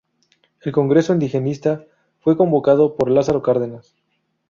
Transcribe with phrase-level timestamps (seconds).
[0.61, 1.85] El congreso indigenista
[2.21, 3.93] fue convocado por Lázaro Cárdenas.